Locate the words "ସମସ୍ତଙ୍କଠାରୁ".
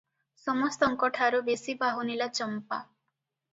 0.43-1.43